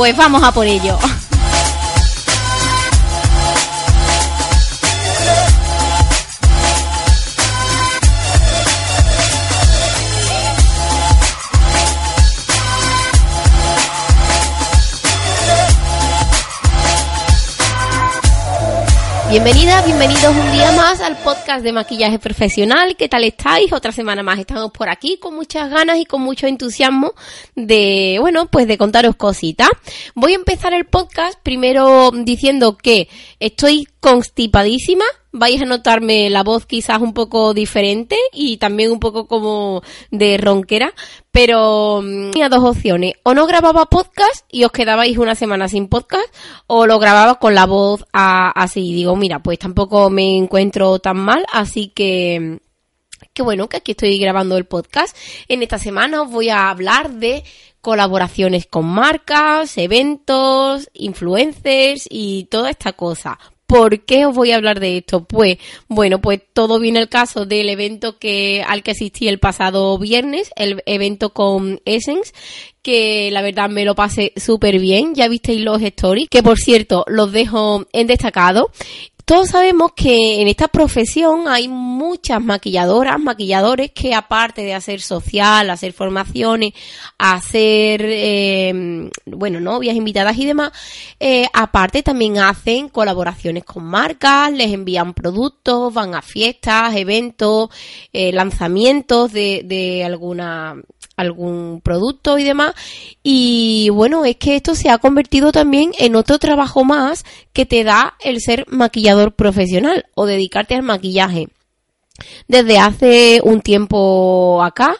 [0.00, 0.98] Pues vamos a por ello.
[19.30, 22.96] Bienvenidas, bienvenidos un día más al podcast de maquillaje profesional.
[22.96, 23.72] ¿Qué tal estáis?
[23.72, 27.14] Otra semana más estamos por aquí con muchas ganas y con mucho entusiasmo
[27.54, 29.68] de, bueno, pues de contaros cositas.
[30.16, 33.08] Voy a empezar el podcast primero diciendo que
[33.38, 39.26] estoy constipadísima, vais a notarme la voz quizás un poco diferente y también un poco
[39.26, 40.92] como de ronquera,
[41.30, 45.88] pero mm, tenía dos opciones, o no grababa podcast y os quedabais una semana sin
[45.88, 46.26] podcast,
[46.66, 51.46] o lo grababa con la voz así, digo, mira, pues tampoco me encuentro tan mal,
[51.52, 52.60] así que
[53.32, 55.16] que bueno, que aquí estoy grabando el podcast.
[55.46, 57.44] En esta semana os voy a hablar de
[57.80, 63.38] colaboraciones con marcas, eventos, influencers y toda esta cosa.
[63.70, 65.22] ¿Por qué os voy a hablar de esto?
[65.22, 69.96] Pues, bueno, pues todo viene el caso del evento que, al que asistí el pasado
[69.96, 72.32] viernes, el evento con Essence,
[72.82, 75.14] que la verdad me lo pasé súper bien.
[75.14, 78.72] Ya visteis los stories, que por cierto los dejo en destacado
[79.30, 85.70] todos sabemos que en esta profesión hay muchas maquilladoras, maquilladores que aparte de hacer social,
[85.70, 86.72] hacer formaciones,
[87.16, 90.72] hacer, eh, bueno, novias, invitadas y demás,
[91.20, 97.68] eh, aparte también hacen colaboraciones con marcas, les envían productos, van a fiestas, eventos,
[98.12, 100.74] eh, lanzamientos de, de alguna
[101.20, 102.74] algún producto y demás.
[103.22, 107.84] Y bueno, es que esto se ha convertido también en otro trabajo más que te
[107.84, 111.48] da el ser maquillador profesional o dedicarte al maquillaje.
[112.48, 114.96] Desde hace un tiempo acá,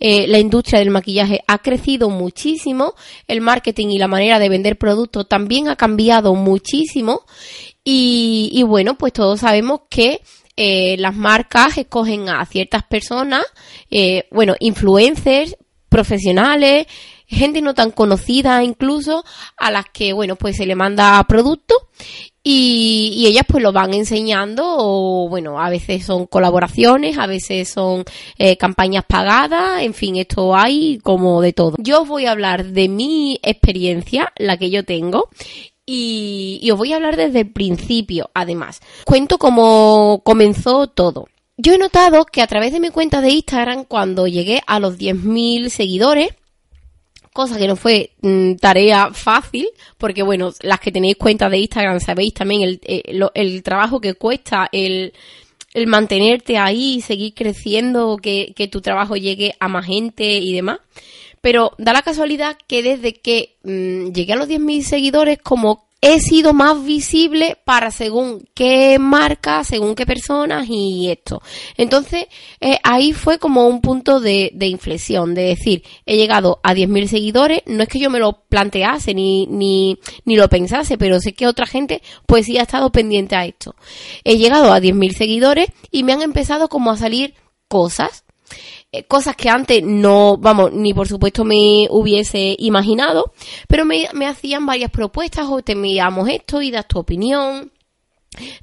[0.00, 2.94] eh, la industria del maquillaje ha crecido muchísimo,
[3.26, 7.22] el marketing y la manera de vender productos también ha cambiado muchísimo
[7.90, 10.20] y, bueno, pues todos sabemos que
[10.60, 13.44] eh, las marcas escogen a ciertas personas,
[13.92, 15.56] eh, bueno, influencers,
[15.88, 16.88] profesionales,
[17.28, 19.24] gente no tan conocida incluso,
[19.56, 21.76] a las que, bueno, pues se le manda producto
[22.42, 28.04] y, ellas pues lo van enseñando o bueno, a veces son colaboraciones, a veces son
[28.36, 31.76] eh, campañas pagadas, en fin, esto hay como de todo.
[31.78, 35.28] Yo os voy a hablar de mi experiencia, la que yo tengo,
[35.90, 38.80] y, y os voy a hablar desde el principio, además.
[39.06, 41.28] Cuento cómo comenzó todo.
[41.56, 44.98] Yo he notado que a través de mi cuenta de Instagram, cuando llegué a los
[44.98, 46.28] 10.000 seguidores,
[47.32, 49.66] cosa que no fue mm, tarea fácil,
[49.96, 54.68] porque bueno, las que tenéis cuenta de Instagram sabéis también el, eh, trabajo que cuesta
[54.72, 55.14] el,
[55.86, 60.80] mantenerte ahí, seguir creciendo, que, tu trabajo llegue a más gente y demás.
[61.48, 66.20] Pero da la casualidad que desde que mm, llegué a los 10.000 seguidores, como he
[66.20, 71.40] sido más visible para según qué marca, según qué personas y esto.
[71.78, 72.26] Entonces,
[72.60, 77.06] eh, ahí fue como un punto de, de, inflexión, de decir, he llegado a 10.000
[77.06, 79.96] seguidores, no es que yo me lo plantease ni, ni,
[80.26, 83.74] ni lo pensase, pero sé que otra gente pues sí ha estado pendiente a esto.
[84.22, 87.32] He llegado a 10.000 seguidores y me han empezado como a salir
[87.68, 88.24] cosas
[88.90, 93.32] eh, cosas que antes no, vamos, ni por supuesto me hubiese imaginado,
[93.68, 97.70] pero me, me hacían varias propuestas o te enviamos esto y das tu opinión.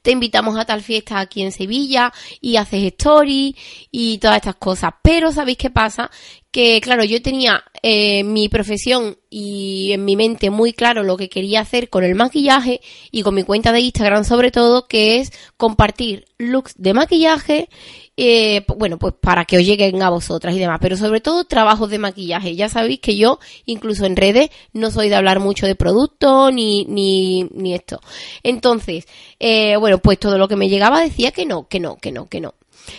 [0.02, 3.56] Te invitamos a tal fiesta aquí en Sevilla y haces story
[3.92, 4.92] y todas estas cosas.
[5.02, 6.10] Pero ¿sabéis qué pasa?
[6.52, 11.30] Que claro, yo tenía eh, mi profesión y en mi mente muy claro lo que
[11.30, 12.80] quería hacer con el maquillaje
[13.12, 17.70] y con mi cuenta de Instagram sobre todo, que es compartir looks de maquillaje
[18.18, 21.90] eh, bueno, pues para que os lleguen a vosotras y demás, pero sobre todo trabajos
[21.90, 22.56] de maquillaje.
[22.56, 26.86] Ya sabéis que yo, incluso en redes, no soy de hablar mucho de productos ni,
[26.86, 28.00] ni, ni esto.
[28.44, 29.06] Entonces,
[29.40, 32.28] eh, bueno, pues todo lo que me llegaba decía que no, que no, que no,
[32.28, 32.54] que no.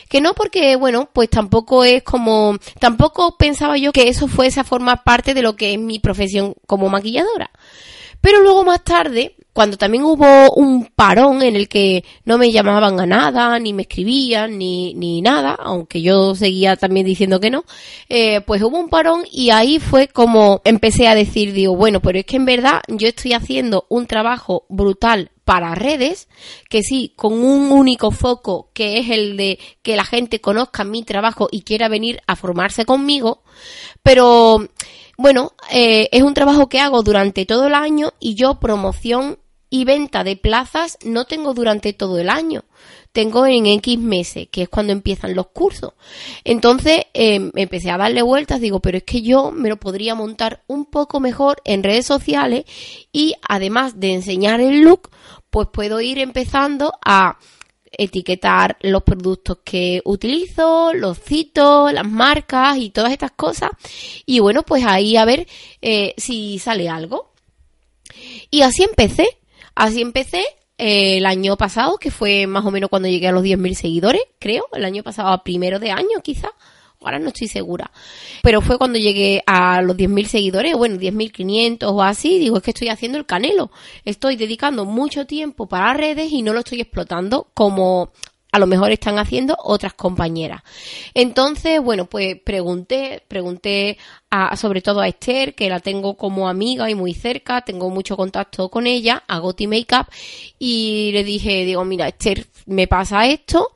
[0.08, 4.64] Que no porque, bueno, pues tampoco es como, tampoco pensaba yo que eso fuese a
[4.64, 7.50] formar parte de lo que es mi profesión como maquilladora.
[8.20, 13.00] Pero luego más tarde, cuando también hubo un parón en el que no me llamaban
[13.00, 17.64] a nada, ni me escribían, ni, ni nada, aunque yo seguía también diciendo que no,
[18.10, 22.18] eh, pues hubo un parón y ahí fue como empecé a decir, digo, bueno, pero
[22.18, 26.28] es que en verdad yo estoy haciendo un trabajo brutal para redes,
[26.68, 31.02] que sí, con un único foco, que es el de que la gente conozca mi
[31.02, 33.42] trabajo y quiera venir a formarse conmigo,
[34.02, 34.68] pero
[35.16, 39.84] bueno, eh, es un trabajo que hago durante todo el año y yo promoción y
[39.84, 42.64] venta de plazas no tengo durante todo el año.
[43.12, 45.94] Tengo en X meses, que es cuando empiezan los cursos.
[46.44, 50.62] Entonces eh, empecé a darle vueltas, digo, pero es que yo me lo podría montar
[50.66, 52.64] un poco mejor en redes sociales
[53.12, 55.10] y además de enseñar el look,
[55.50, 57.38] pues puedo ir empezando a
[57.90, 63.70] etiquetar los productos que utilizo, los cito, las marcas y todas estas cosas.
[64.26, 65.46] Y bueno, pues ahí a ver
[65.80, 67.32] eh, si sale algo.
[68.50, 69.38] Y así empecé.
[69.76, 70.44] Así empecé
[70.78, 74.22] eh, el año pasado, que fue más o menos cuando llegué a los 10.000 seguidores,
[74.40, 74.66] creo.
[74.72, 76.50] El año pasado, a primero de año quizá
[77.00, 77.90] ahora no estoy segura.
[78.42, 82.70] Pero fue cuando llegué a los 10.000 seguidores, bueno, 10.500 o así, digo, es que
[82.70, 83.70] estoy haciendo el canelo.
[84.04, 88.10] Estoy dedicando mucho tiempo para redes y no lo estoy explotando como
[88.56, 90.62] a lo mejor están haciendo otras compañeras.
[91.12, 93.98] Entonces, bueno, pues pregunté, pregunté
[94.30, 98.16] a, sobre todo a Esther, que la tengo como amiga y muy cerca, tengo mucho
[98.16, 100.06] contacto con ella, a Goti Makeup,
[100.58, 103.72] y le dije, digo, mira, Esther, me pasa esto,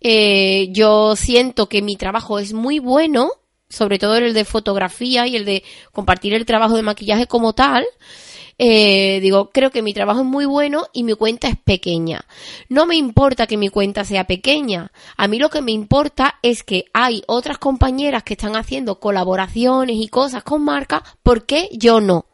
[0.00, 3.32] eh, yo siento que mi trabajo es muy bueno,
[3.68, 5.62] sobre todo el de fotografía y el de
[5.92, 7.84] compartir el trabajo de maquillaje como tal.
[8.64, 12.24] Eh, digo, creo que mi trabajo es muy bueno y mi cuenta es pequeña.
[12.68, 14.92] No me importa que mi cuenta sea pequeña.
[15.16, 19.96] A mí lo que me importa es que hay otras compañeras que están haciendo colaboraciones
[19.98, 22.26] y cosas con marcas, ¿por qué yo no?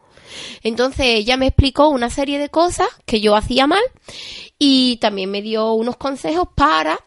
[0.62, 3.80] Entonces ella me explicó una serie de cosas que yo hacía mal
[4.58, 6.98] y también me dio unos consejos para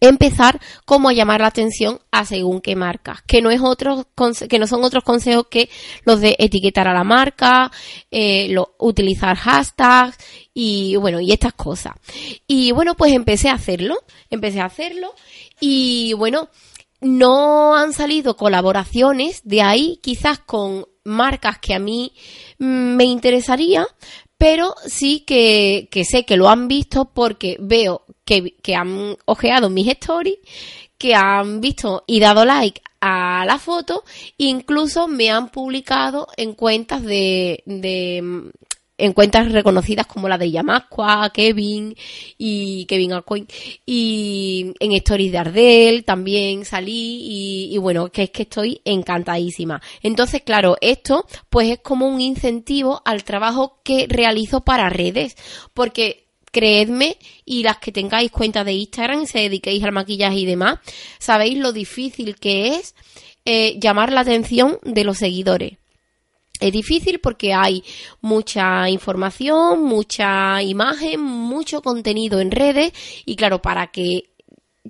[0.00, 4.06] empezar como a llamar la atención a según qué marcas, que no es otro,
[4.48, 5.68] que no son otros consejos que
[6.04, 7.70] los de etiquetar a la marca,
[8.10, 10.16] eh, utilizar hashtags
[10.54, 11.92] y bueno, y estas cosas.
[12.46, 13.96] Y bueno, pues empecé a hacerlo,
[14.30, 15.14] empecé a hacerlo
[15.60, 16.48] y bueno,
[17.00, 22.12] no han salido colaboraciones de ahí, quizás con marcas que a mí
[22.58, 23.86] mm, me interesaría,
[24.38, 28.04] pero sí que, que sé que lo han visto porque veo
[28.62, 30.38] que, han ojeado mis stories,
[30.96, 34.04] que han visto y dado like a la foto,
[34.38, 41.96] incluso me han publicado en cuentas de, en cuentas reconocidas como la de Yamasqua, Kevin
[42.36, 43.48] y Kevin Alcoin
[43.86, 49.80] y en Stories de Ardell también salí y, y, bueno, que es que estoy encantadísima.
[50.02, 55.36] Entonces, claro, esto pues es como un incentivo al trabajo que realizo para redes,
[55.72, 60.46] porque creedme, y las que tengáis cuenta de Instagram y se dediquéis al maquillaje y
[60.46, 60.78] demás,
[61.18, 62.94] sabéis lo difícil que es
[63.44, 65.78] eh, llamar la atención de los seguidores.
[66.60, 67.82] Es difícil porque hay
[68.20, 72.92] mucha información, mucha imagen, mucho contenido en redes
[73.24, 74.30] y claro, para que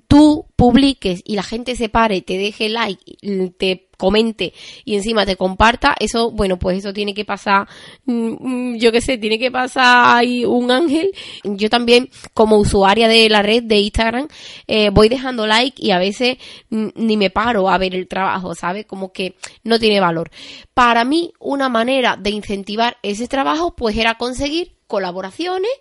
[0.07, 3.17] tú publiques y la gente se pare, te deje like,
[3.57, 4.51] te comente
[4.83, 7.67] y encima te comparta, eso, bueno, pues eso tiene que pasar,
[8.05, 11.11] mm, mm, yo qué sé, tiene que pasar ahí un ángel.
[11.43, 14.27] Yo también, como usuaria de la red de Instagram,
[14.65, 16.37] eh, voy dejando like y a veces
[16.71, 18.87] mm, ni me paro a ver el trabajo, ¿sabes?
[18.87, 20.31] Como que no tiene valor.
[20.73, 25.71] Para mí, una manera de incentivar ese trabajo, pues era conseguir colaboraciones,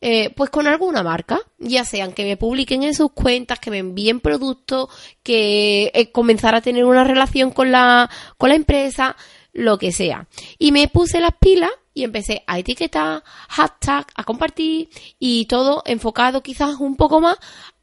[0.00, 3.78] eh, pues con alguna marca, ya sean que me publiquen en sus cuentas, que me
[3.78, 4.88] envíen productos,
[5.22, 9.16] que eh, comenzar a tener una relación con la, con la empresa,
[9.52, 10.26] lo que sea.
[10.58, 14.88] Y me puse las pilas y empecé a etiquetar, hashtag, a compartir
[15.18, 17.36] y todo enfocado quizás un poco más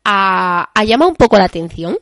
[0.03, 2.00] a, a llamar un poco la atención.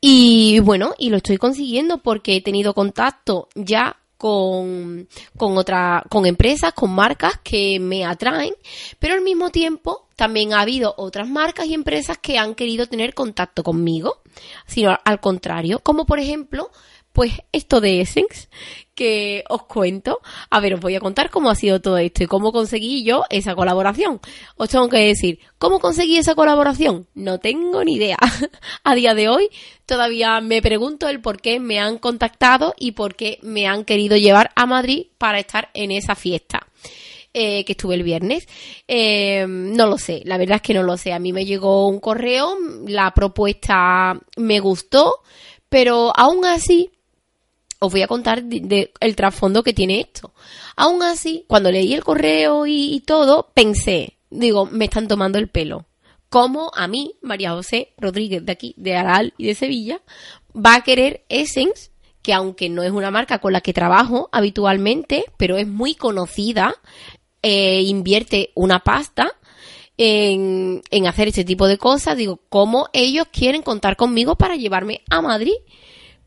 [0.00, 6.26] Y bueno, y lo estoy consiguiendo porque he tenido contacto ya con, con otra, con
[6.26, 8.52] empresas, con marcas que me atraen,
[8.98, 13.14] pero al mismo tiempo también ha habido otras marcas y empresas que han querido tener
[13.14, 14.20] contacto conmigo,
[14.66, 16.70] sino al contrario, como por ejemplo,
[17.18, 18.48] Pues esto de Essence,
[18.94, 20.20] que os cuento.
[20.50, 23.24] A ver, os voy a contar cómo ha sido todo esto y cómo conseguí yo
[23.28, 24.20] esa colaboración.
[24.54, 27.08] Os tengo que decir, ¿cómo conseguí esa colaboración?
[27.16, 28.18] No tengo ni idea.
[28.84, 29.48] a día de hoy
[29.84, 34.16] todavía me pregunto el por qué me han contactado y por qué me han querido
[34.16, 36.68] llevar a Madrid para estar en esa fiesta.
[37.34, 38.46] Eh, que estuve el viernes.
[38.86, 41.12] Eh, no lo sé, la verdad es que no lo sé.
[41.12, 42.56] A mí me llegó un correo,
[42.86, 45.14] la propuesta me gustó,
[45.68, 46.92] pero aún así
[47.78, 50.32] os voy a contar el trasfondo que tiene esto.
[50.76, 55.86] Aún así, cuando leí el correo y, todo, pensé, digo, me están tomando el pelo.
[56.28, 60.02] ¿Cómo a mí, María José Rodríguez de aquí, de Aral y de Sevilla,
[60.54, 65.24] va a querer Essence, que aunque no es una marca con la que trabajo habitualmente,
[65.38, 66.74] pero es muy conocida,
[67.42, 69.32] eh, invierte una pasta
[69.96, 75.02] en, en hacer este tipo de cosas, digo, ¿cómo ellos quieren contar conmigo para llevarme
[75.08, 75.54] a Madrid?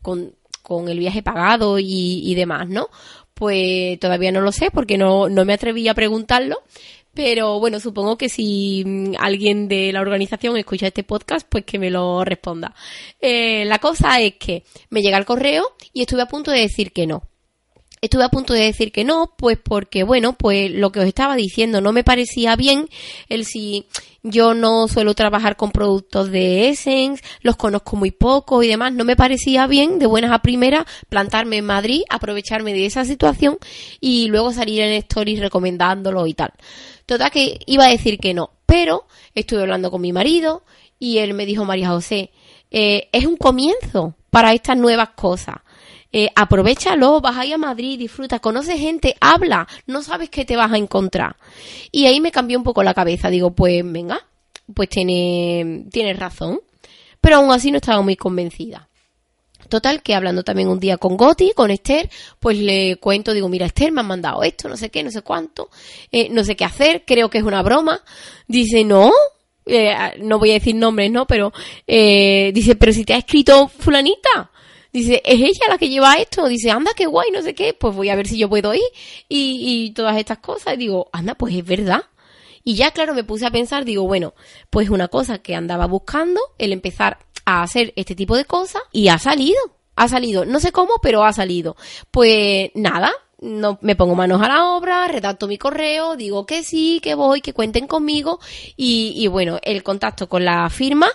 [0.00, 2.88] Con, con el viaje pagado y, demás, ¿no?
[3.34, 6.58] Pues todavía no lo sé porque no, no me atreví a preguntarlo.
[7.14, 11.78] Pero bueno, supongo que si mm, alguien de la organización escucha este podcast, pues que
[11.78, 12.74] me lo responda.
[13.20, 16.92] Eh, la cosa es que me llega el correo y estuve a punto de decir
[16.92, 17.28] que no.
[18.02, 21.36] Estuve a punto de decir que no, pues porque, bueno, pues lo que os estaba
[21.36, 22.88] diciendo no me parecía bien
[23.28, 23.86] el si
[24.24, 29.04] yo no suelo trabajar con productos de Essence, los conozco muy poco y demás, no
[29.04, 33.56] me parecía bien de buenas a primeras plantarme en Madrid, aprovecharme de esa situación
[34.00, 36.52] y luego salir en stories recomendándolo y tal.
[37.06, 40.64] Total que iba a decir que no, pero estuve hablando con mi marido
[40.98, 42.32] y él me dijo, María José,
[42.72, 45.58] eh, es un comienzo para estas nuevas cosas
[46.12, 50.72] eh, aprovechalo, vas ahí a Madrid, disfruta, conoce gente, habla, no sabes qué te vas
[50.72, 51.36] a encontrar.
[51.90, 54.26] Y ahí me cambió un poco la cabeza, digo, pues venga,
[54.74, 56.60] pues tiene, tienes razón.
[57.20, 58.88] Pero aún así no estaba muy convencida.
[59.68, 63.64] Total, que hablando también un día con Goti, con Esther, pues le cuento, digo, mira,
[63.64, 65.70] Esther me han mandado esto, no sé qué, no sé cuánto,
[66.10, 68.02] eh, no sé qué hacer, creo que es una broma.
[68.48, 69.12] Dice, no,
[69.64, 71.26] eh, no voy a decir nombres, ¿no?
[71.26, 71.52] Pero,
[71.86, 74.50] eh, dice, pero si te ha escrito fulanita.
[74.92, 76.46] Dice, ¿es ella la que lleva esto?
[76.48, 77.72] Dice, anda, qué guay, no sé qué.
[77.74, 78.82] Pues voy a ver si yo puedo ir.
[79.28, 80.74] Y, y todas estas cosas.
[80.74, 82.04] Y digo, anda, pues es verdad.
[82.64, 84.34] Y ya, claro, me puse a pensar, digo, bueno,
[84.70, 89.08] pues una cosa que andaba buscando, el empezar a hacer este tipo de cosas, y
[89.08, 89.58] ha salido.
[89.96, 90.44] Ha salido.
[90.44, 91.76] No sé cómo, pero ha salido.
[92.10, 97.00] Pues nada, no me pongo manos a la obra, redacto mi correo, digo que sí,
[97.02, 98.40] que voy, que cuenten conmigo
[98.76, 101.08] y, y bueno, el contacto con la firma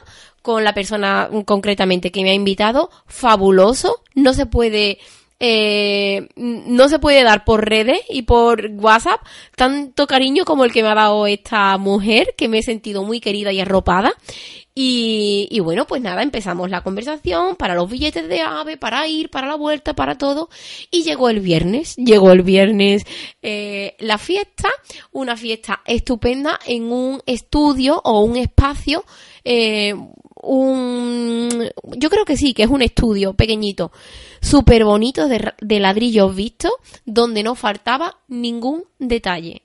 [0.47, 4.01] con la persona concretamente que me ha invitado, fabuloso.
[4.15, 4.97] No se puede,
[5.41, 9.19] eh, no se puede dar por redes y por WhatsApp
[9.57, 13.19] tanto cariño como el que me ha dado esta mujer, que me he sentido muy
[13.19, 14.13] querida y arropada.
[14.79, 19.47] Y, bueno, pues nada, empezamos la conversación para los billetes de ave, para ir, para
[19.47, 20.49] la vuelta, para todo.
[20.91, 23.03] Y llegó el viernes, llegó el viernes
[23.41, 24.69] eh, la fiesta,
[25.11, 29.03] una fiesta estupenda en un estudio o un espacio
[29.43, 29.95] eh,
[30.43, 31.71] un...
[31.95, 33.91] Yo creo que sí, que es un estudio pequeñito,
[34.41, 39.63] súper bonito de, de ladrillos vistos, donde no faltaba ningún detalle.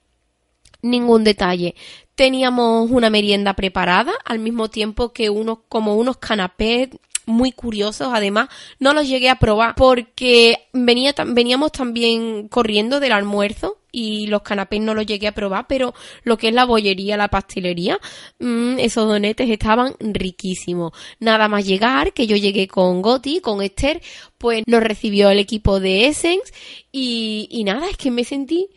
[0.81, 1.75] Ningún detalle.
[2.23, 6.91] Teníamos una merienda preparada, al mismo tiempo que unos, como unos canapés
[7.27, 8.11] muy curiosos.
[8.13, 8.49] Además,
[8.79, 14.81] no los llegué a probar porque venía, veníamos también corriendo del almuerzo y los canapés
[14.81, 17.99] no los llegué a probar, pero lo que es la bollería, la pastelería,
[18.39, 20.93] mmm, esos donetes estaban riquísimos.
[21.19, 24.01] Nada más llegar, que yo llegué con Goti, con Esther,
[24.39, 26.53] pues nos recibió el equipo de Essence
[26.93, 28.69] y nada, es que me sentí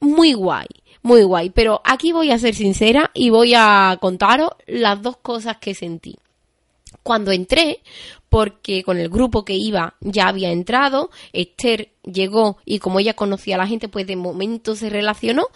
[0.00, 0.66] muy guay
[1.04, 1.50] muy guay.
[1.50, 6.16] Pero aquí voy a ser sincera y voy a contaros las dos cosas que sentí
[7.04, 7.80] cuando entré,
[8.28, 13.54] porque con el grupo que iba ya había entrado, Esther llegó y como ella conocía
[13.54, 15.48] a la gente, pues de momento se relacionó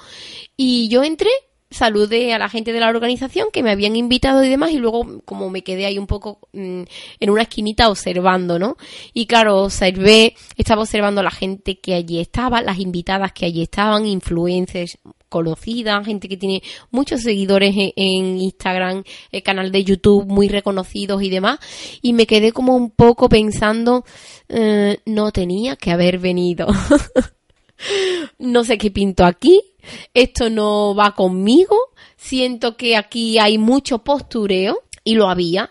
[0.56, 1.30] y yo entré
[1.70, 5.20] saludé a la gente de la organización que me habían invitado y demás y luego
[5.24, 6.82] como me quedé ahí un poco mm,
[7.20, 8.76] en una esquinita observando, ¿no?
[9.12, 13.62] Y claro, observé, estaba observando a la gente que allí estaba, las invitadas que allí
[13.62, 20.48] estaban, influencers conocidas, gente que tiene muchos seguidores en, Instagram, el canal de YouTube muy
[20.48, 21.58] reconocidos y demás
[22.02, 24.04] y me quedé como un poco pensando,
[24.48, 26.66] eh, no tenía que haber venido.
[28.38, 29.62] no sé qué pinto aquí,
[30.14, 31.76] esto no va conmigo,
[32.16, 35.70] siento que aquí hay mucho postureo, y lo había,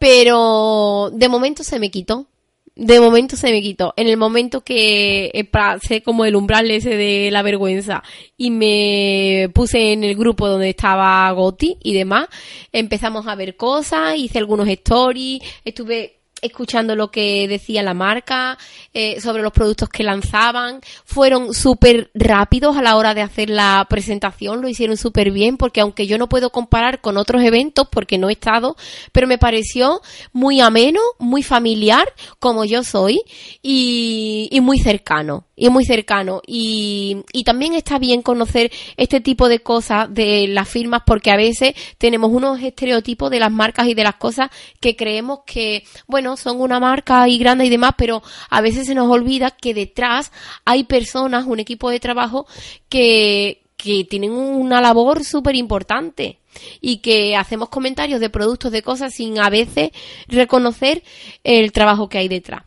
[0.00, 2.28] pero de momento se me quitó.
[2.76, 3.94] De momento se me quitó.
[3.96, 8.02] En el momento que pasé como el umbral ese de la vergüenza
[8.36, 12.26] y me puse en el grupo donde estaba Goti y demás,
[12.72, 18.58] empezamos a ver cosas, hice algunos stories, estuve escuchando lo que decía la marca,
[18.92, 20.80] eh, sobre los productos que lanzaban.
[21.04, 25.80] Fueron súper rápidos a la hora de hacer la presentación, lo hicieron súper bien, porque
[25.80, 28.76] aunque yo no puedo comparar con otros eventos, porque no he estado,
[29.12, 30.00] pero me pareció
[30.32, 33.20] muy ameno, muy familiar, como yo soy,
[33.62, 36.40] y, y muy cercano y es muy cercano.
[36.46, 41.36] Y, y, también está bien conocer este tipo de cosas de las firmas porque a
[41.36, 46.36] veces tenemos unos estereotipos de las marcas y de las cosas que creemos que bueno
[46.36, 50.32] son una marca y grande y demás pero a veces se nos olvida que detrás
[50.64, 52.46] hay personas un equipo de trabajo
[52.88, 56.38] que que tienen una labor súper importante
[56.80, 59.90] y que hacemos comentarios de productos de cosas sin a veces
[60.28, 61.02] reconocer
[61.42, 62.62] el trabajo que hay detrás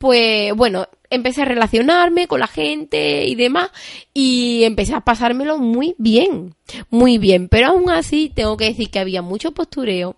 [0.00, 3.70] pues bueno, empecé a relacionarme con la gente y demás
[4.14, 6.54] y empecé a pasármelo muy bien,
[6.88, 10.16] muy bien, pero aún así tengo que decir que había mucho postureo,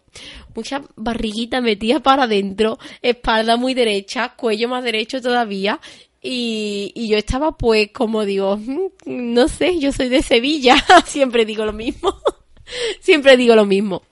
[0.54, 5.80] mucha barriguita metida para adentro, espalda muy derecha, cuello más derecho todavía
[6.22, 11.44] y, y yo estaba pues como digo, mm, no sé, yo soy de Sevilla, siempre
[11.44, 12.14] digo lo mismo,
[13.00, 14.02] siempre digo lo mismo.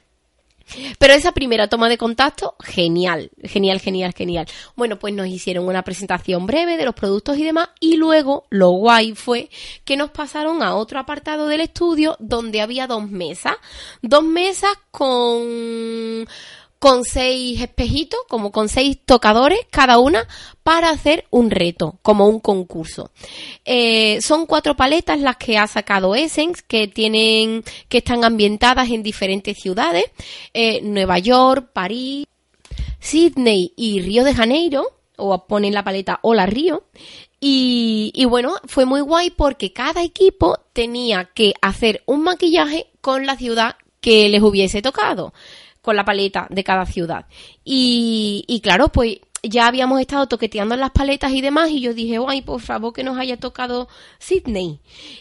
[0.99, 4.47] Pero esa primera toma de contacto, genial, genial, genial, genial.
[4.77, 8.71] Bueno, pues nos hicieron una presentación breve de los productos y demás y luego lo
[8.71, 9.51] guay fue
[9.85, 13.55] que nos pasaron a otro apartado del estudio donde había dos mesas,
[14.03, 16.27] dos mesas con
[16.81, 20.27] con seis espejitos, como con seis tocadores cada una,
[20.63, 23.11] para hacer un reto, como un concurso.
[23.67, 29.03] Eh, son cuatro paletas las que ha sacado Essence, que tienen, que están ambientadas en
[29.03, 30.05] diferentes ciudades,
[30.55, 32.27] eh, Nueva York, París,
[32.99, 36.85] Sydney y Río de Janeiro, o ponen la paleta Hola Río.
[37.41, 43.27] Y, y bueno, fue muy guay porque cada equipo tenía que hacer un maquillaje con
[43.27, 45.35] la ciudad que les hubiese tocado
[45.83, 47.27] con la paleta de cada ciudad.
[47.65, 52.19] Y, y claro, pues ya habíamos estado toqueteando las paletas y demás y yo dije,
[52.27, 54.81] ay, por favor que nos haya tocado Sydney.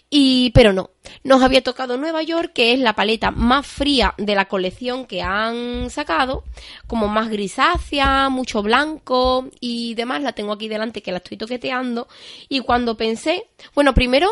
[0.09, 0.91] Y, pero no,
[1.23, 5.21] nos había tocado Nueva York, que es la paleta más fría de la colección que
[5.21, 6.43] han sacado,
[6.87, 10.21] como más grisácea, mucho blanco y demás.
[10.21, 12.07] La tengo aquí delante que la estoy toqueteando.
[12.47, 13.45] Y cuando pensé,
[13.75, 14.29] bueno, primero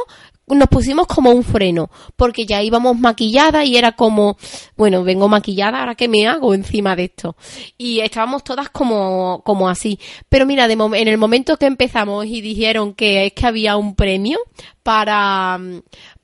[0.55, 4.37] nos pusimos como un freno, porque ya íbamos maquillada y era como,
[4.77, 7.35] bueno, vengo maquillada, ahora qué me hago encima de esto.
[7.77, 9.99] Y estábamos todas como, como así.
[10.29, 14.39] Pero mira, en el momento que empezamos y dijeron que es que había un premio
[14.83, 15.59] para,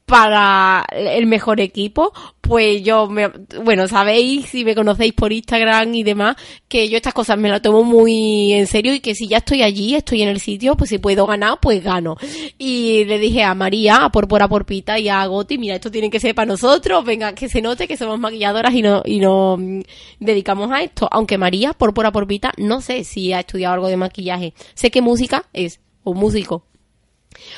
[0.06, 2.12] para el mejor equipo,
[2.42, 3.30] pues yo, me,
[3.64, 6.36] bueno, sabéis, si me conocéis por Instagram y demás,
[6.68, 9.64] que yo estas cosas me las tomo muy en serio y que si ya estoy
[9.64, 12.18] allí, estoy en el sitio, pues si puedo ganar, pues gano.
[12.58, 16.20] Y le dije a María, a Porpora Porpita y a Goti, mira, esto tiene que
[16.20, 19.82] ser para nosotros, venga, que se note que somos maquilladoras y no, y no mm,
[20.20, 21.08] dedicamos a esto.
[21.12, 24.54] Aunque María, Porpora Porpita, no sé si ha estudiado algo de maquillaje.
[24.74, 26.66] Sé que música es, o músico,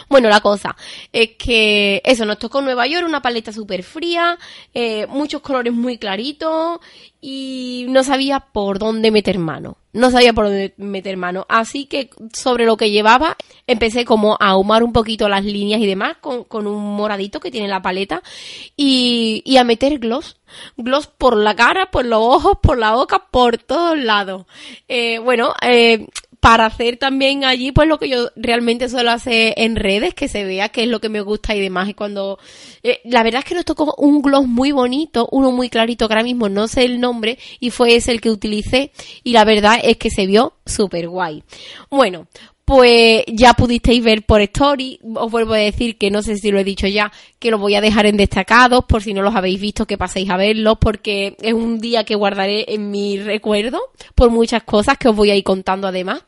[0.10, 0.76] bueno, la cosa
[1.12, 4.38] es que eso, nos tocó Nueva York, una paleta súper fría,
[4.74, 6.80] eh, muchos colores muy claritos
[7.22, 9.78] y no sabía por dónde meter mano.
[9.94, 11.46] No sabía por dónde meter mano.
[11.50, 13.36] Así que sobre lo que llevaba
[13.66, 17.50] empecé como a ahumar un poquito las líneas y demás con, con un moradito que
[17.50, 18.22] tiene la paleta
[18.76, 20.38] y, y a meter gloss.
[20.78, 24.46] Gloss por la cara, por los ojos, por la boca, por todos lados.
[24.88, 26.08] Eh, bueno, eh,
[26.46, 30.46] para hacer también allí pues lo que yo realmente suelo hacer en redes, que se
[30.46, 31.90] vea qué es lo que me gusta y demás.
[31.90, 32.38] Y cuando
[32.84, 36.14] eh, la verdad es que nos tocó un gloss muy bonito, uno muy clarito que
[36.14, 38.92] ahora mismo no sé el nombre y fue ese el que utilicé
[39.24, 41.44] y la verdad es que se vio súper guay.
[41.90, 42.28] Bueno,
[42.64, 46.60] pues ya pudisteis ver por story, os vuelvo a decir que no sé si lo
[46.60, 49.60] he dicho ya, que lo voy a dejar en destacados por si no los habéis
[49.60, 53.80] visto que paséis a verlos porque es un día que guardaré en mi recuerdo
[54.14, 56.24] por muchas cosas que os voy a ir contando además.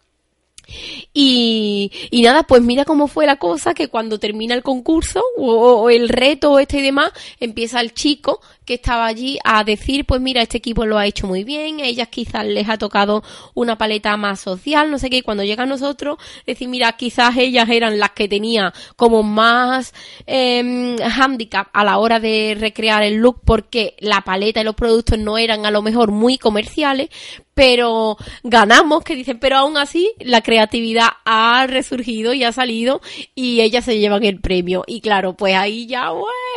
[1.14, 5.90] Y, y nada, pues mira cómo fue la cosa, que cuando termina el concurso o,
[5.90, 10.42] el reto este y demás, empieza el chico que estaba allí a decir, pues mira,
[10.42, 14.42] este equipo lo ha hecho muy bien, ellas quizás les ha tocado una paleta más
[14.42, 18.12] social, no sé qué, y cuando llega a nosotros, decir, mira, quizás ellas eran las
[18.12, 19.94] que tenía como más
[20.28, 25.18] eh, handicap a la hora de recrear el look porque la paleta y los productos
[25.18, 27.10] no eran a lo mejor muy comerciales,
[27.58, 33.02] pero ganamos, que dicen, pero aún así la creatividad ha resurgido y ha salido
[33.34, 34.84] y ellas se llevan el premio.
[34.86, 36.12] Y claro, pues ahí ya,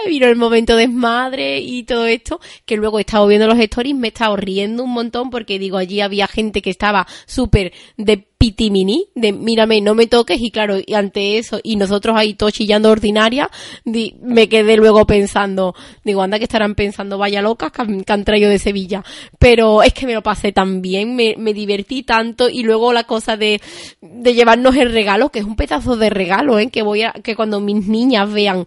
[0.06, 4.08] vino el momento desmadre y todo esto, que luego he estado viendo los stories, me
[4.08, 9.08] he estado riendo un montón porque digo, allí había gente que estaba súper de pitimini,
[9.14, 13.50] de mírame, no me toques, y claro, ante eso, y nosotros ahí todos chillando ordinaria,
[13.84, 19.04] me quedé luego pensando, digo, anda que estarán pensando, vaya locas que traído de Sevilla,
[19.38, 23.36] pero es que me lo pasé tan bien, me, divertí tanto, y luego la cosa
[23.36, 23.60] de,
[24.00, 26.70] de llevarnos el regalo, que es un pedazo de regalo, ¿eh?
[26.70, 28.64] que voy a, que cuando mis niñas vean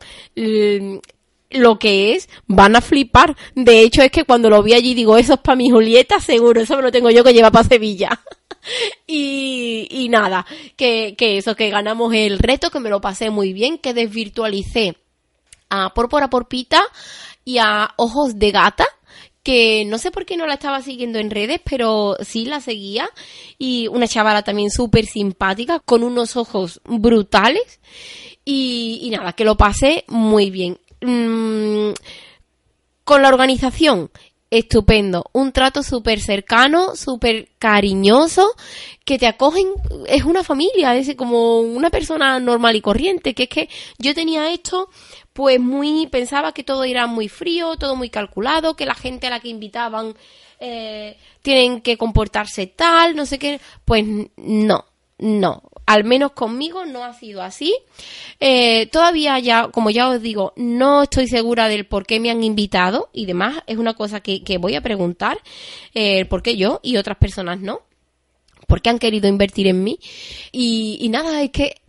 [1.54, 3.36] lo que es, van a flipar.
[3.56, 6.62] De hecho, es que cuando lo vi allí digo, eso es para mi Julieta, seguro,
[6.62, 8.10] eso me lo tengo yo que llevar para Sevilla.
[9.08, 13.54] y, y nada, que, que eso, que ganamos el reto, que me lo pasé muy
[13.54, 14.98] bien, que desvirtualicé
[15.70, 16.84] a Pórpora Porpita
[17.46, 18.86] y a Ojos de Gata,
[19.44, 23.10] que no sé por qué no la estaba siguiendo en redes, pero sí la seguía.
[23.58, 27.82] Y una chavala también súper simpática, con unos ojos brutales.
[28.46, 30.80] Y, y, nada, que lo pasé muy bien.
[31.04, 31.94] Mm,
[33.04, 34.10] con la organización,
[34.50, 35.26] estupendo.
[35.34, 38.54] Un trato súper cercano, súper cariñoso,
[39.04, 39.68] que te acogen,
[40.08, 44.54] es una familia, es como una persona normal y corriente, que es que yo tenía
[44.54, 44.90] esto,
[45.34, 49.32] pues muy, pensaba que todo era muy frío, todo muy calculado, que la gente a
[49.32, 50.14] la que invitaban
[50.60, 54.06] eh, tienen que comportarse tal, no sé qué, pues
[54.38, 54.86] no,
[55.18, 57.76] no, al menos conmigo no ha sido así.
[58.40, 62.44] Eh, todavía ya, como ya os digo, no estoy segura del por qué me han
[62.44, 63.64] invitado y demás.
[63.68, 65.38] Es una cosa que, que voy a preguntar,
[65.94, 67.82] eh, por qué yo y otras personas no.
[68.68, 70.00] ¿Por qué han querido invertir en mí?
[70.52, 71.83] Y, y nada, es que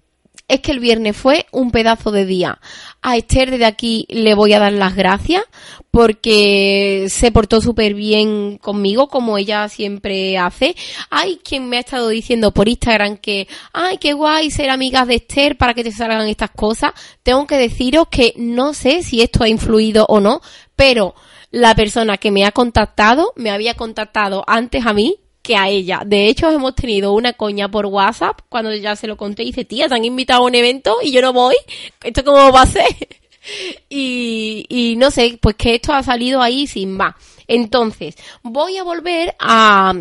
[0.46, 2.58] es que el viernes fue un pedazo de día.
[3.02, 5.42] A Esther desde aquí le voy a dar las gracias
[5.90, 10.76] porque se portó súper bien conmigo como ella siempre hace.
[11.10, 15.16] Hay quien me ha estado diciendo por Instagram que, ay, qué guay ser amigas de
[15.16, 16.92] Esther para que te salgan estas cosas.
[17.22, 20.40] Tengo que deciros que no sé si esto ha influido o no,
[20.76, 21.14] pero
[21.50, 26.02] la persona que me ha contactado me había contactado antes a mí que a ella.
[26.04, 29.66] De hecho, hemos tenido una coña por WhatsApp cuando ya se lo conté y dice,
[29.66, 31.54] tía, te han invitado a un evento y yo no voy.
[32.02, 32.86] ¿Esto cómo va a ser?
[33.90, 37.14] y, y no sé, pues que esto ha salido ahí sin más.
[37.46, 39.92] Entonces, voy a volver a,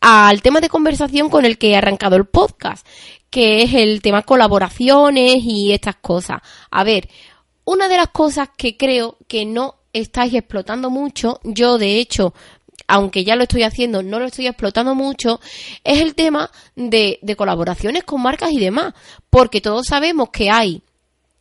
[0.00, 2.84] al tema de conversación con el que he arrancado el podcast,
[3.30, 6.42] que es el tema colaboraciones y estas cosas.
[6.72, 7.08] A ver,
[7.64, 12.34] una de las cosas que creo que no estáis explotando mucho, yo de hecho
[12.86, 15.40] aunque ya lo estoy haciendo, no lo estoy explotando mucho,
[15.84, 18.94] es el tema de, colaboraciones con marcas y demás.
[19.30, 20.82] Porque todos sabemos que hay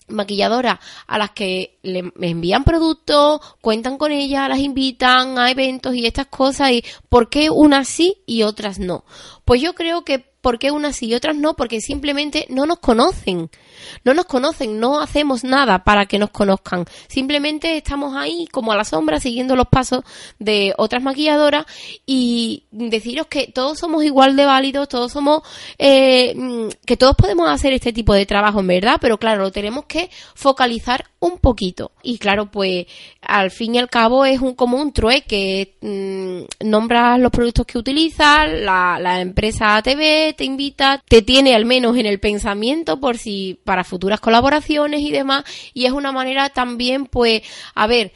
[0.07, 6.05] maquilladoras a las que le envían productos, cuentan con ellas, las invitan a eventos y
[6.05, 9.05] estas cosas y por qué unas sí y otras no.
[9.45, 12.79] Pues yo creo que por qué unas sí y otras no, porque simplemente no nos
[12.79, 13.49] conocen
[14.03, 16.85] no nos conocen, no hacemos nada para que nos conozcan.
[17.07, 20.03] Simplemente estamos ahí como a la sombra siguiendo los pasos
[20.39, 21.65] de otras maquilladoras
[22.05, 25.41] y deciros que todos somos igual de válidos, todos somos,
[25.77, 29.51] eh, mm, que todos podemos hacer este tipo de trabajo en verdad, pero claro, lo
[29.51, 31.91] tenemos que focalizar un poquito.
[32.01, 32.87] Y claro, pues
[33.21, 35.75] al fin y al cabo es un, como un trueque.
[35.81, 41.65] Mm, nombras los productos que utilizas, la, la empresa TV te invita, te tiene al
[41.65, 45.45] menos en el pensamiento por si para futuras colaboraciones y demás.
[45.73, 47.41] Y es una manera también, pues,
[47.73, 48.11] a ver,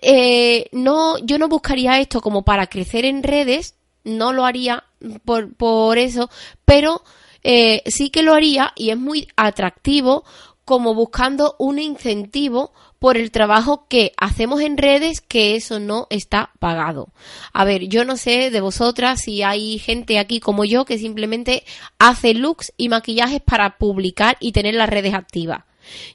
[0.00, 4.84] eh, no, yo no buscaría esto como para crecer en redes, no lo haría
[5.24, 6.30] por, por eso,
[6.64, 7.02] pero
[7.42, 10.22] eh, sí que lo haría y es muy atractivo
[10.64, 16.50] como buscando un incentivo por el trabajo que hacemos en redes que eso no está
[16.58, 17.08] pagado.
[17.52, 21.64] A ver, yo no sé de vosotras si hay gente aquí como yo que simplemente
[21.98, 25.64] hace looks y maquillajes para publicar y tener las redes activas.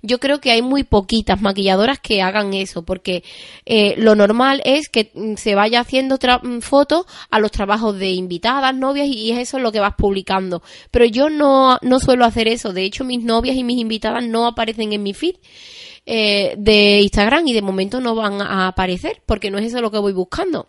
[0.01, 3.23] Yo creo que hay muy poquitas maquilladoras que hagan eso, porque
[3.65, 8.11] eh, lo normal es que mm, se vaya haciendo mm, fotos a los trabajos de
[8.11, 10.61] invitadas, novias, y es eso lo que vas publicando.
[10.91, 12.73] Pero yo no, no suelo hacer eso.
[12.73, 15.35] De hecho, mis novias y mis invitadas no aparecen en mi feed.
[16.13, 19.91] Eh, de Instagram y de momento no van a aparecer porque no es eso lo
[19.91, 20.67] que voy buscando.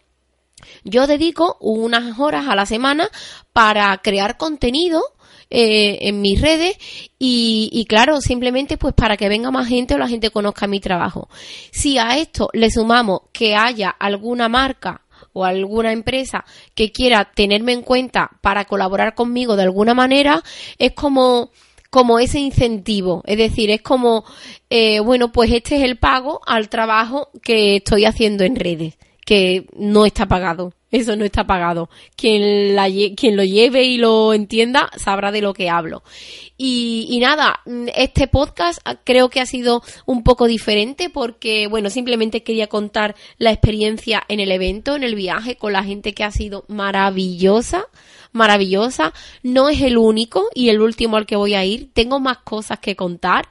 [0.85, 3.09] Yo dedico unas horas a la semana
[3.53, 5.03] para crear contenido
[5.51, 6.77] eh, en mis redes
[7.19, 10.79] y, y, claro, simplemente pues para que venga más gente o la gente conozca mi
[10.79, 11.29] trabajo.
[11.73, 15.03] Si a esto le sumamos que haya alguna marca
[15.33, 16.45] o alguna empresa
[16.77, 20.41] que quiera tenerme en cuenta para colaborar conmigo de alguna manera,
[20.79, 21.51] es como
[21.93, 23.23] como ese incentivo.
[23.27, 24.25] Es decir, es como,
[24.71, 28.95] eh, bueno, pues este es el pago al trabajo que estoy haciendo en redes,
[29.27, 30.73] que no está pagado.
[30.91, 31.91] eso no está pagado.
[32.17, 36.03] Quien, la, quien lo lleve y lo entienda sabrá de lo que hablo.
[36.57, 37.61] Y, y, nada,
[37.95, 43.53] este podcast creo que ha sido un poco diferente porque, bueno, simplemente quería contar la
[43.53, 47.87] experiencia en el evento, en el viaje, con la gente que ha sido maravillosa
[48.33, 49.13] maravillosa.
[49.43, 51.91] No es el único y el último al que voy a ir.
[51.93, 53.49] Tengo más cosas que contar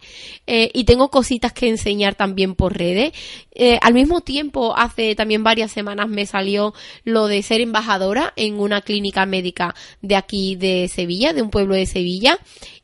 [0.47, 3.13] eh, y tengo cositas que enseñar también por redes.
[3.53, 8.59] Eh, al mismo tiempo, hace también varias semanas me salió lo de ser embajadora en
[8.59, 12.39] una clínica médica de aquí de Sevilla, de un pueblo de Sevilla.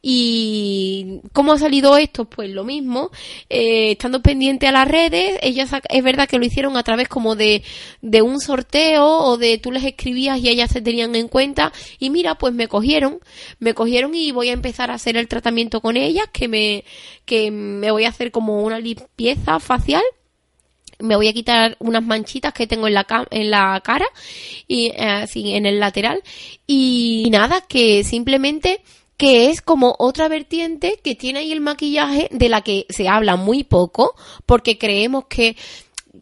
[0.10, 2.24] ¿Y cómo ha salido esto?
[2.24, 3.12] Pues lo mismo,
[3.50, 7.36] eh, estando pendiente a las redes, ellas es verdad que lo hicieron a través como
[7.36, 7.62] de,
[8.02, 11.74] de un sorteo o de tú les escribías y ellas se tenían en cuenta.
[12.00, 13.20] Y mira, pues me cogieron,
[13.60, 16.86] me cogieron y voy a empezar a hacer el tratamiento con ellas, que me,
[17.26, 20.04] que me voy a hacer como una limpieza facial.
[21.00, 24.08] Me voy a quitar unas manchitas que tengo en la, en la cara
[24.70, 26.24] y eh, así en el lateral.
[26.65, 28.80] Y nada que simplemente
[29.18, 33.36] que es como otra vertiente que tiene ahí el maquillaje de la que se habla
[33.36, 35.56] muy poco porque creemos que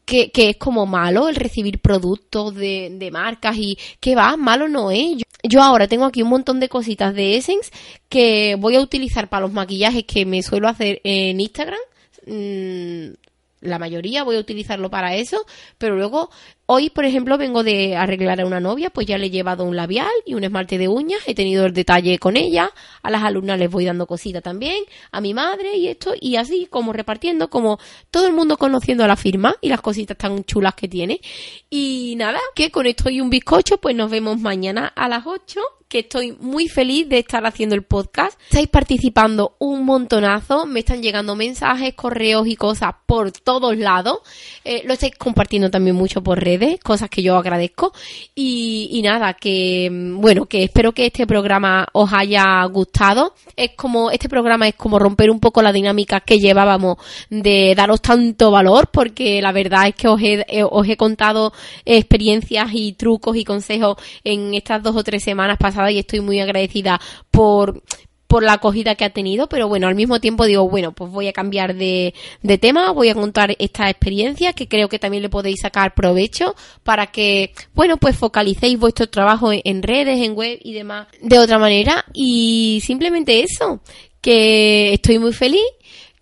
[0.05, 4.91] que, es como malo el recibir productos de, de marcas y que va, malo no
[4.91, 5.23] es.
[5.43, 7.71] Yo, ahora tengo aquí un montón de cositas de Essence
[8.07, 11.79] que voy a utilizar para los maquillajes que me suelo hacer en Instagram.
[12.27, 13.13] Mm,
[13.61, 15.43] la mayoría voy a utilizarlo para eso,
[15.77, 16.29] pero luego
[16.67, 19.75] Hoy, por ejemplo, vengo de arreglar a una novia, pues ya le he llevado un
[19.75, 22.71] labial y un esmalte de uñas, he tenido el detalle con ella,
[23.03, 26.65] a las alumnas les voy dando cosita también, a mi madre y esto, y así
[26.67, 27.77] como repartiendo, como
[28.09, 31.21] todo el mundo conociendo a la firma y las cositas tan chulas que tiene.
[31.69, 35.61] Y nada, que con esto y un bizcocho, pues nos vemos mañana a las 8
[35.95, 38.37] que estoy muy feliz de estar haciendo el podcast.
[38.49, 44.17] Estáis participando un montonazo, me están llegando mensajes, correos y cosas por todos lados.
[44.65, 47.93] Eh, lo estáis compartiendo también mucho por redes cosas que yo agradezco.
[48.35, 53.33] Y, nada, que bueno, que espero que este programa os haya gustado.
[53.55, 56.97] Es como, este programa es como romper un poco la dinámica que llevábamos
[57.29, 61.53] de daros tanto valor, porque la verdad es que os he, eh, os he contado
[61.85, 66.39] experiencias y trucos y consejos en estas dos o tres semanas pasadas y estoy muy
[66.39, 66.99] agradecida
[67.31, 67.81] por
[68.27, 71.27] por la acogida que ha tenido, pero bueno, al mismo tiempo digo, bueno, pues voy
[71.27, 75.29] a cambiar de, de tema, voy a contar esta experiencia que creo que también le
[75.29, 80.73] podéis sacar provecho para que, bueno, pues focalicéis vuestro trabajo en redes, en web y
[80.73, 82.03] demás de otra manera.
[82.13, 83.81] Y simplemente eso,
[84.21, 85.61] que estoy muy feliz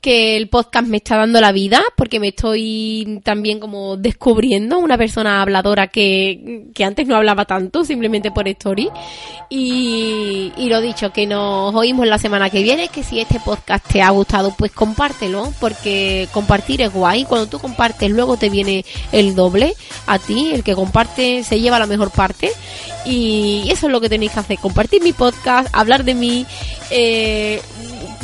[0.04, 4.98] que el podcast me está dando la vida porque me estoy también como descubriendo una
[4.98, 8.90] persona habladora que, que antes no hablaba tanto, simplemente por story.
[9.50, 13.88] Y, y lo dicho, que nos oímos la semana que viene, que si este podcast
[13.88, 17.24] te ha gustado, pues compártelo, porque compartir es guay.
[17.24, 19.74] Cuando tú compartes, luego te viene el doble
[20.06, 22.52] a ti, el que comparte se lleva la mejor parte.
[23.06, 26.46] Y eso es lo que tenéis que hacer, compartir mi podcast, hablar de mí,
[26.90, 27.62] eh,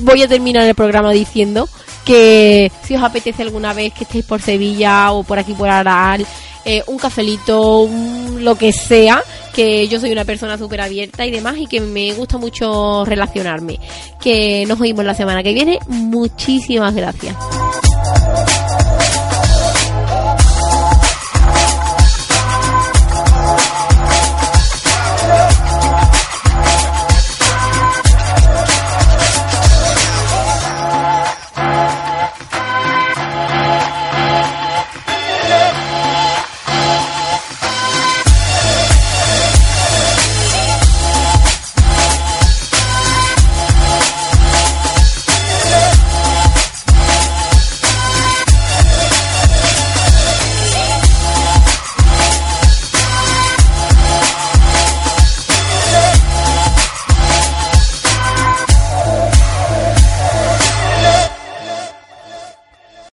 [0.01, 1.67] voy a terminar el programa diciendo
[2.05, 6.25] que si os apetece alguna vez que estéis por Sevilla o por aquí por Aral,
[6.65, 7.89] eh, un cafelito,
[8.37, 12.13] lo que sea, que yo soy una persona súper abierta y demás y que me
[12.13, 13.79] gusta mucho relacionarme.
[14.21, 15.79] Que nos oímos la semana que viene.
[15.87, 17.35] Muchísimas gracias.